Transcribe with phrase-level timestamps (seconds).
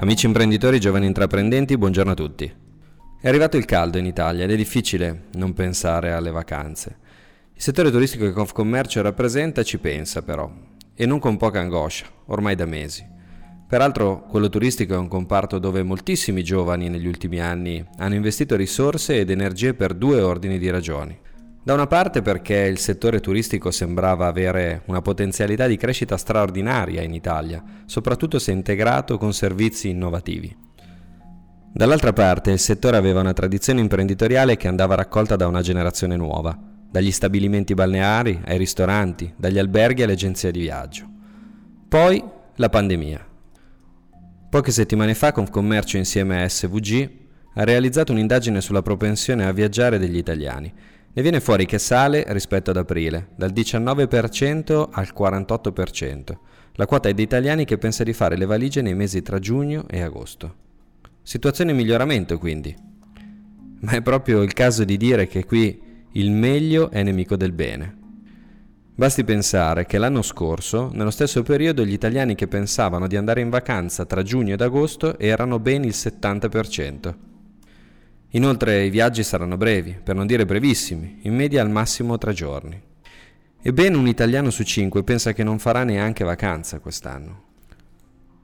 [0.00, 2.50] Amici imprenditori, giovani intraprendenti, buongiorno a tutti.
[3.20, 6.96] È arrivato il caldo in Italia ed è difficile non pensare alle vacanze.
[7.52, 10.50] Il settore turistico che Confcommercio rappresenta ci pensa però,
[10.94, 13.06] e non con poca angoscia, ormai da mesi.
[13.68, 19.18] Peraltro quello turistico è un comparto dove moltissimi giovani negli ultimi anni hanno investito risorse
[19.18, 21.18] ed energie per due ordini di ragioni.
[21.62, 27.12] Da una parte perché il settore turistico sembrava avere una potenzialità di crescita straordinaria in
[27.12, 30.56] Italia, soprattutto se integrato con servizi innovativi.
[31.72, 36.58] Dall'altra parte il settore aveva una tradizione imprenditoriale che andava raccolta da una generazione nuova,
[36.90, 41.06] dagli stabilimenti balneari ai ristoranti, dagli alberghi alle agenzie di viaggio.
[41.88, 42.24] Poi
[42.56, 43.26] la pandemia.
[44.48, 47.10] Poche settimane fa Confcommercio insieme a SVG
[47.54, 50.72] ha realizzato un'indagine sulla propensione a viaggiare degli italiani
[51.12, 56.38] ne viene fuori che sale rispetto ad aprile, dal 19% al 48%.
[56.74, 59.86] La quota è di italiani che pensa di fare le valigie nei mesi tra giugno
[59.88, 60.54] e agosto.
[61.22, 62.74] Situazione in miglioramento quindi.
[63.80, 67.98] Ma è proprio il caso di dire che qui il meglio è nemico del bene.
[68.94, 73.48] Basti pensare che l'anno scorso, nello stesso periodo, gli italiani che pensavano di andare in
[73.48, 77.14] vacanza tra giugno ed agosto erano ben il 70%.
[78.30, 82.80] Inoltre i viaggi saranno brevi, per non dire brevissimi, in media al massimo tre giorni.
[83.62, 87.48] Ebbene un italiano su cinque pensa che non farà neanche vacanza quest'anno.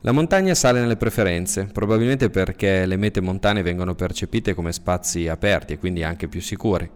[0.00, 5.74] La montagna sale nelle preferenze, probabilmente perché le mete montane vengono percepite come spazi aperti
[5.74, 6.88] e quindi anche più sicuri.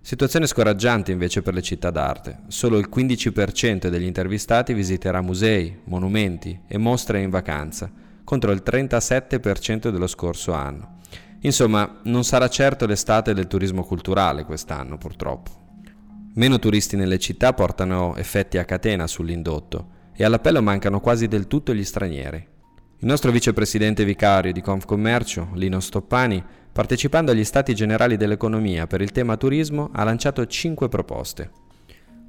[0.00, 2.40] Situazione scoraggiante invece per le città d'arte.
[2.48, 7.92] Solo il 15% degli intervistati visiterà musei, monumenti e mostre in vacanza,
[8.24, 10.91] contro il 37% dello scorso anno.
[11.42, 15.50] Insomma, non sarà certo l'estate del turismo culturale quest'anno, purtroppo.
[16.34, 21.74] Meno turisti nelle città portano effetti a catena sull'indotto e all'appello mancano quasi del tutto
[21.74, 22.48] gli stranieri.
[22.98, 29.10] Il nostro vicepresidente vicario di Confcommercio, Lino Stoppani, partecipando agli stati generali dell'economia per il
[29.10, 31.50] tema turismo, ha lanciato cinque proposte.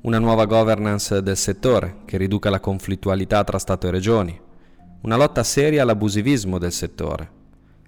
[0.01, 4.41] Una nuova governance del settore che riduca la conflittualità tra Stato e Regioni,
[5.01, 7.41] una lotta seria all'abusivismo del settore,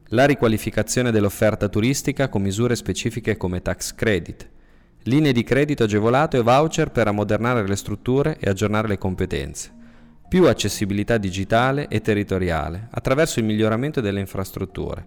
[0.10, 4.48] la riqualificazione dell'offerta turistica con misure specifiche come tax credit,
[5.04, 9.72] linee di credito agevolato e voucher per ammodernare le strutture e aggiornare le competenze,
[10.28, 15.06] più accessibilità digitale e territoriale attraverso il miglioramento delle infrastrutture,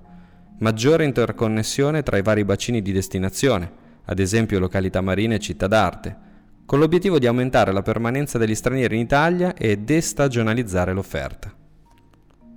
[0.59, 3.71] maggiore interconnessione tra i vari bacini di destinazione,
[4.05, 6.27] ad esempio località marine e città d'arte,
[6.67, 11.55] con l'obiettivo di aumentare la permanenza degli stranieri in Italia e destagionalizzare l'offerta.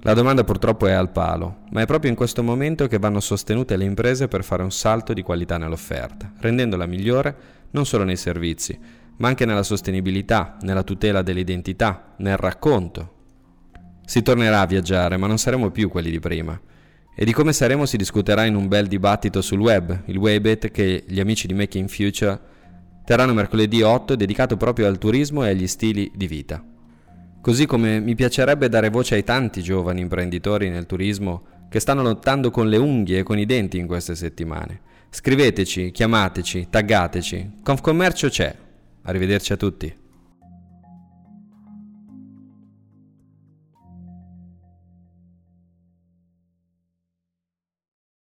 [0.04, 3.78] La domanda purtroppo è al palo, ma è proprio in questo momento che vanno sostenute
[3.78, 7.36] le imprese per fare un salto di qualità nell'offerta, rendendola migliore
[7.72, 8.78] non solo nei servizi,
[9.18, 13.20] ma anche nella sostenibilità, nella tutela dell'identità, nel racconto.
[14.04, 16.60] Si tornerà a viaggiare, ma non saremo più quelli di prima.
[17.16, 21.04] E di come saremo si discuterà in un bel dibattito sul web, il Webbit che
[21.08, 22.40] gli amici di Making Future
[23.06, 26.66] terranno mercoledì 8 dedicato proprio al turismo e agli stili di vita.
[27.42, 32.52] Così come mi piacerebbe dare voce ai tanti giovani imprenditori nel turismo che stanno lottando
[32.52, 34.82] con le unghie e con i denti in queste settimane.
[35.10, 37.52] Scriveteci, chiamateci, taggateci.
[37.64, 38.56] Confcommercio c'è.
[39.04, 40.01] Arrivederci a tutti.